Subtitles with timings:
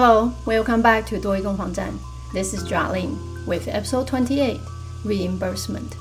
[0.00, 1.92] Hello, welcome back to 多益攻防战.
[2.32, 3.10] This is Jolin
[3.46, 4.58] with episode 28
[5.04, 5.92] Reimbursement.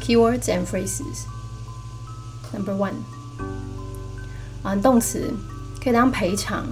[0.00, 1.26] Keywords and phrases.
[2.52, 2.94] Number one.
[4.62, 5.32] 嗯，动词
[5.82, 6.66] 可以当赔偿，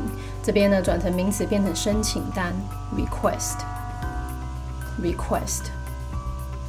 [0.43, 2.53] 这边呢转成名词变成申请单
[2.97, 5.71] request，request。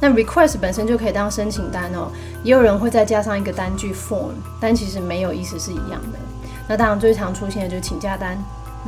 [0.00, 2.10] 那 request 本身就可以当申请单哦，
[2.42, 6.18] 也有人会再加上一个单句 form，但其实没有意思是一样的。
[6.66, 8.38] 那当然最常出现的就是请假单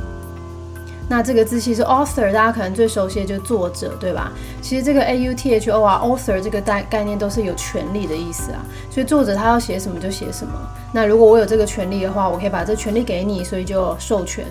[1.09, 4.31] 那这个字其实 author 大家可能最熟悉的就是作者，对吧？
[4.61, 10.53] 其实这个 a u t h o 啊，author 这个概概念都是有权利的意思啊，所以作者他要写什么就写什么。
[10.93, 14.45] 那如果我有这个权利的话，我可以把这权利给你，所以就授权，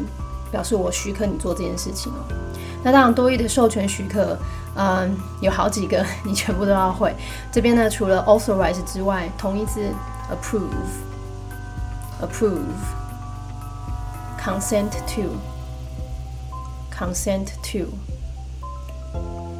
[0.50, 2.16] 表示我许可你做这件事情哦。
[2.82, 4.36] 那当然多义的授权许可，
[4.74, 7.14] 嗯，有好几个， 你全部都要会。
[7.52, 9.80] 这边呢，除了 authorize 之外，同义字
[10.30, 12.99] approve，approve。
[14.39, 14.91] consent
[16.91, 17.87] to，consent to，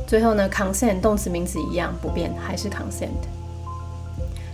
[0.06, 3.10] 最后呢，consent 动词名词一样不变，还是 consent。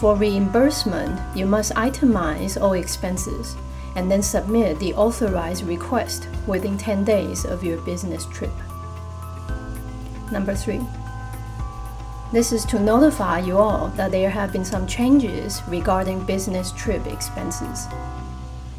[0.03, 3.55] for reimbursement, you must itemize all expenses
[3.95, 8.51] and then submit the authorized request within 10 days of your business trip.
[10.33, 10.81] Number three.
[12.33, 17.07] This is to notify you all that there have been some changes regarding business trip
[17.07, 17.87] expenses.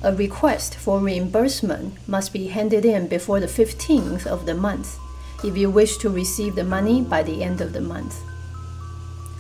[0.02, 4.98] A request for reimbursement must be handed in before the 15th of the month
[5.42, 8.20] if you wish to receive the money by the end of the month.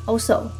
[0.07, 0.51] Also,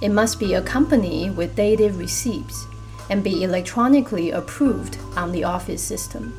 [0.00, 2.66] it must be accompanied with dated receipts
[3.08, 6.34] and be electronically approved on the office system.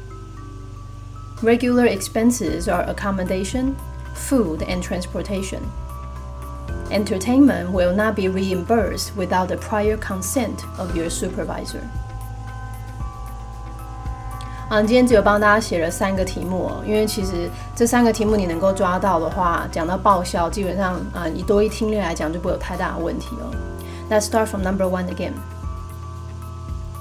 [1.42, 3.78] Regular expenses are accommodation,
[4.16, 5.72] food, and transportation.
[6.92, 11.90] Entertainment will not be reimbursed without the prior consent of your supervisor.
[14.70, 23.56] 啊，今天只有帮大家写了三个题目哦，因为其实这三个题目你能够抓到的话，讲到报销，基本上啊，以多一听力来讲就不会有太大的问题哦。
[24.10, 25.32] Let's start from number one again。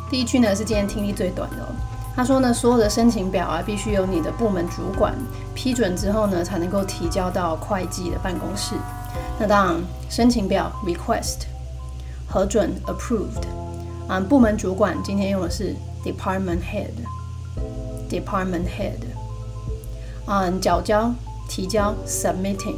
[0.08, 1.66] 第一句呢是今天听力最短的哦。
[2.14, 5.12] 他说呢，所有的申请表啊，必须由你的部门主管
[5.52, 8.76] 批准之后呢，才能够提交到会计的办公室。
[9.40, 11.46] 那当然，申请表 request
[12.28, 13.42] 核准 approved
[14.06, 15.74] 啊，部门主管今天用的是
[16.04, 16.92] department head
[18.10, 18.98] Department head
[20.26, 21.12] 啊，缴交
[21.48, 22.76] 提交 submitting，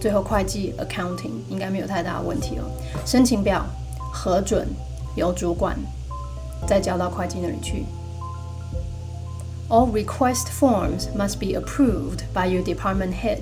[0.00, 2.64] 最后会计 accounting 应该没有太大问题哦。
[3.06, 3.64] 申请表
[4.12, 4.66] 核准
[5.16, 5.78] 由主管
[6.66, 7.84] 再交到会计那里去。
[9.68, 13.40] All request forms must be approved by your department head.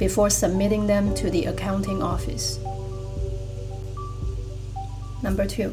[0.00, 2.58] before submitting them to the accounting office.
[5.22, 5.72] Number two，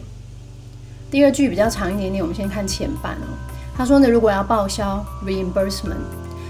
[1.10, 3.47] 第二句比较长一点点，我们先看前半哦。
[3.78, 6.02] 他说呢，如果要报销 reimbursement，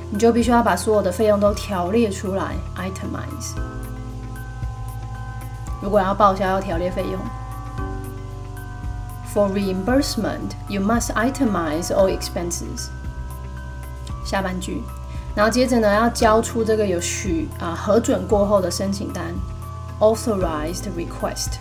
[0.10, 3.54] 你就必须要把所有的费用都条列出来 itemize。
[5.82, 7.20] 如果要报销，要条列费用。
[9.34, 12.88] For reimbursement, you must itemize all expenses.
[14.26, 14.82] 下半句。
[15.36, 19.26] 然后接着呢，要交出这个有许啊核准过后的申请单
[20.00, 21.58] ，authorized request，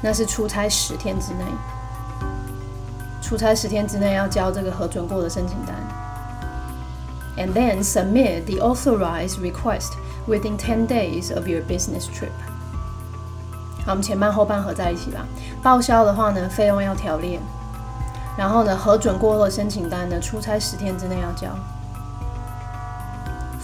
[0.00, 1.44] 那是出差十天之内，
[3.25, 5.75] 出差十天之内要交这个核准过的申请单，
[7.37, 9.93] and then submit the authorized request
[10.27, 12.31] within ten days of your business trip。
[13.85, 15.25] 好，我们前半后半合在一起吧。
[15.63, 17.39] 报销的话呢，费用要条列，
[18.37, 21.47] 然后呢，核准过后的申请单呢，出差十天之内要交。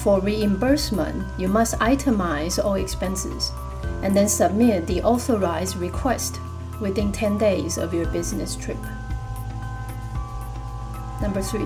[0.03, 3.49] For reimbursement, you must itemize all expenses
[4.01, 6.35] and then submit the authorized request
[6.79, 8.77] within 10 days of your business trip.
[11.22, 11.64] Number three，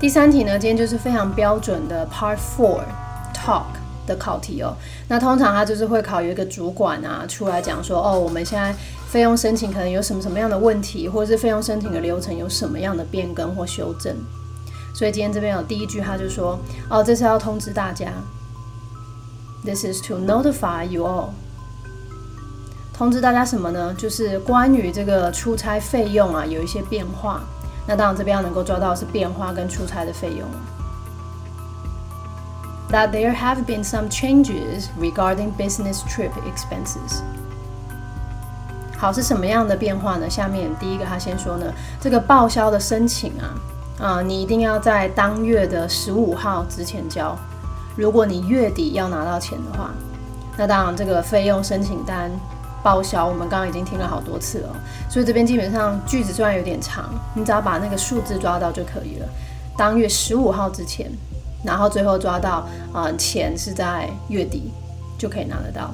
[0.00, 2.80] 第三题呢，今天就是非常标准的 Part Four
[3.32, 3.62] Talk
[4.08, 4.76] 的考题哦。
[5.06, 8.74] 那通常它就是会考有一个主管啊出来讲说，哦，我们现在
[9.08, 14.16] 费用申请可能有什么什么样的问题，或者是费用申请的流程有什么样的变更或修正。
[14.92, 16.58] 所以今天这边有第一句，他就说
[16.90, 18.08] ：“哦，这是要通知大家。
[19.64, 21.28] This is to notify you all。
[22.92, 23.94] 通知大家什么呢？
[23.96, 27.42] 就是关于这个出差费用啊，有一些变化。
[27.88, 30.46] 那当然这边要能够抓到是变化跟出差的费用。
[32.90, 37.22] That there have been some changes regarding business trip expenses。
[38.98, 40.28] 好，是什么样的变化呢？
[40.28, 43.56] 下面第一个他先说呢，这个报销的申请啊。
[43.98, 47.36] 啊，你一定要在当月的十五号之前交。
[47.96, 49.90] 如果你月底要拿到钱的话，
[50.56, 52.30] 那当然这个费用申请单
[52.83, 54.75] 报销，我们刚刚已经听了好多次了。
[55.09, 59.27] 所以这边基本上句子虽然有点长，你只要把那个数字抓到就可以了。
[59.77, 61.11] 当月十五号之前，
[61.63, 64.71] 然后最后抓到啊钱是在月底
[65.17, 65.93] 就可以拿得到。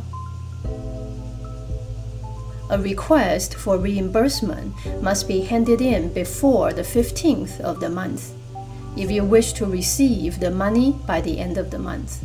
[2.71, 8.31] A request for reimbursement must be handed in before the 15th of the month
[8.95, 12.19] if you wish to receive the money by the end of the month.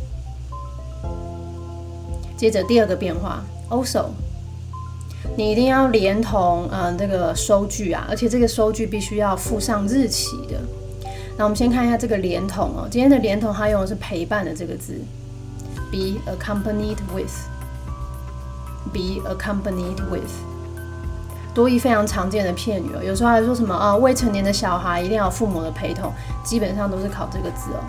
[2.37, 4.09] 接着第二个变化，also，
[5.36, 10.60] 你一定要连同嗯这个收据啊，而且这个收据必须要附上日期的。
[11.36, 15.00] 那我们先看一下这个连同哦，今天的连同它用的是陪伴的这个字
[15.90, 17.32] ，be accompanied with。
[18.94, 20.32] be accompanied with，
[21.54, 23.04] 多义非常常见的片语哦。
[23.04, 26.10] 有时候还说什么啊，未成年的小孩一定要父母的陪同，
[26.42, 27.84] 基本上都是考这个字哦。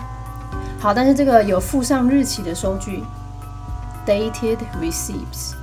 [0.78, 3.02] 好，但是这个有附上日期的收据
[4.06, 5.54] ，dated receipts。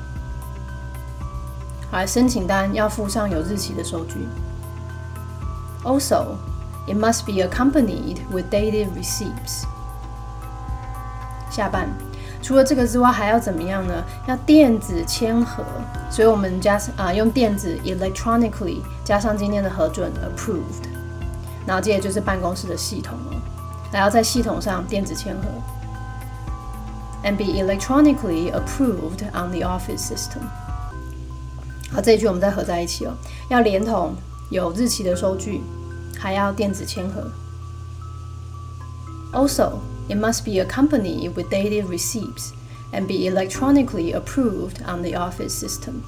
[1.91, 4.27] 而，申请单要附上有日期的收据。
[5.84, 6.36] Also,
[6.88, 9.63] it must be accompanied with dated receipts。
[11.50, 11.88] 下半。
[12.41, 13.93] 除了这个之外，还要怎么样呢？
[14.25, 15.62] 要电子签合，
[16.10, 20.88] 所以我们加啊用电子 electronically 加上今天的核准 approved，
[21.67, 23.41] 然后接着就是办公室的系统了，
[23.91, 25.50] 还要在系统上电子签合。
[27.24, 30.39] and be electronically approved on the office system。
[31.91, 33.13] 好，这一句我们再合在一起哦，
[33.50, 34.13] 要连同
[34.50, 35.62] 有日期的收据，
[36.17, 37.24] 还要电子签合。
[39.31, 42.51] Also, it must be accompanied with dated receipts
[42.91, 46.01] and be electronically approved on the office system.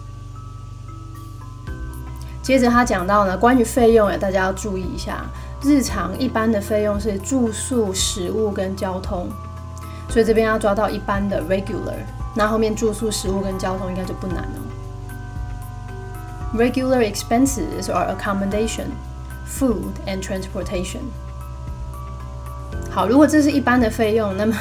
[2.44, 5.26] 接着他讲到呢，关于费用，大家要注意一下，
[5.64, 9.30] 日常一般的费用是住宿、食物跟交通，
[10.10, 11.98] 所以这边要抓到一般的 regular，
[12.36, 14.71] 那后面住宿、食物跟交通应该就不难了。
[16.54, 18.88] Regular expenses are accommodation,
[19.48, 21.00] food and transportation.
[22.90, 24.54] 好，如果这是一般的费用，那么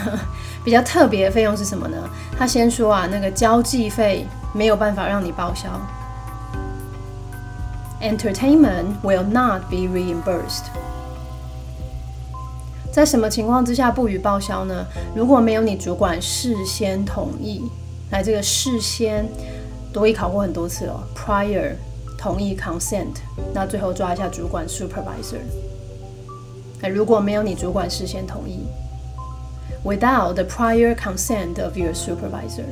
[0.64, 1.96] 比较特别的费用是什么呢？
[2.38, 5.68] 他先说啊，那个交际费没有办法让你报销。
[8.00, 10.66] Entertainment will not be reimbursed。
[12.92, 14.86] 在什么情况之下不予报销呢？
[15.12, 17.68] 如果没有你主管事先同意，
[18.10, 19.28] 来这个事先，
[19.92, 21.72] 多一考过很多次哦，prior
[22.16, 23.16] 同意 consent，
[23.52, 25.40] 那最后抓一下主管 supervisor。
[26.80, 28.66] 那如果没有你主管事先同意
[29.84, 32.64] ，without the prior consent of your supervisor，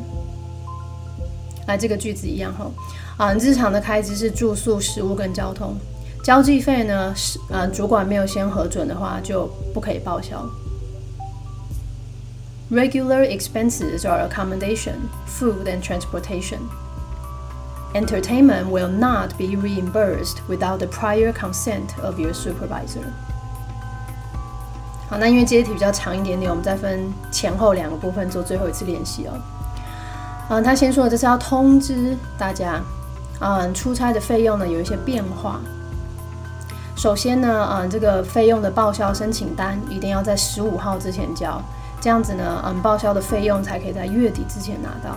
[1.66, 2.70] 来这个句子一样哈，
[3.16, 5.74] 啊，日常的开支是住宿、食物跟交通，
[6.22, 10.48] 交际费呢是呃主管没有先核准的话就不可以报销。
[12.70, 16.60] Regular expenses are accommodation, food and transportation.
[17.94, 23.02] Entertainment will not be reimbursed without the prior consent of your supervisor.
[25.08, 29.32] 好，那因为这些题比较长一点点，我们再分前后两个部分做最后一次练习哦。
[30.50, 32.78] 嗯，他先说的这是要通知大家，
[33.40, 35.58] 嗯，出差的费用呢有一些变化。
[36.94, 41.58] 首先呢，嗯，这个费用的报销申请单一定要在十五号之前交，
[42.02, 45.16] 这样子呢，嗯，报销的费用才可以在月底之前拿到。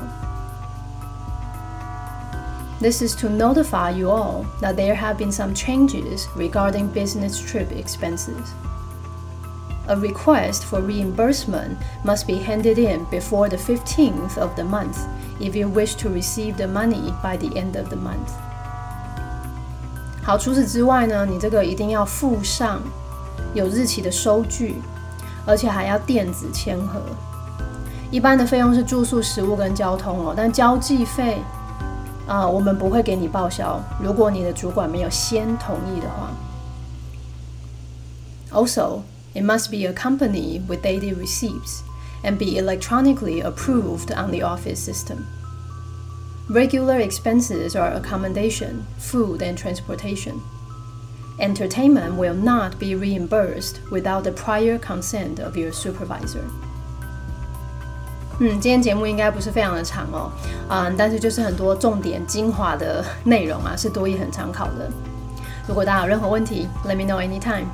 [2.81, 7.73] This is to notify you all that there have been some changes regarding business trip
[7.73, 8.53] expenses.
[9.89, 14.99] A request for reimbursement must be handed in before the 15th of the month
[15.41, 18.33] if you wish to receive the money by the end of the month.
[20.23, 22.83] 好，除此之外呢，你这个一定要附上
[23.55, 24.83] 有日期的收据，
[25.47, 27.01] 而且还要电子签合。
[28.11, 31.39] 一般的费用是住宿、食物跟交通哦，但交际费
[32.27, 36.31] 啊、呃，我们不会给你报销，如果你的主管没有先同意的话。
[38.53, 39.03] Also,
[39.35, 41.83] it must be accompanied with daily receipts
[42.23, 45.27] and be electronically approved on the office system.
[46.49, 50.41] Regular expenses are accommodation, food, and transportation.
[51.39, 56.45] Entertainment will not be reimbursed without the prior consent of your supervisor.
[58.44, 60.32] 嗯，今天节目应该不是非常的长哦，
[60.68, 64.90] 嗯，但是就是很多重点精华的内容啊，是多益很常考的。
[65.68, 67.66] 如果大家有任何问题，Let me know anytime.